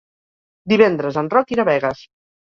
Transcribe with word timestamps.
Divendres 0.71 1.19
en 1.21 1.29
Roc 1.33 1.53
irà 1.57 1.65
a 1.65 1.67
Begues. 1.69 2.01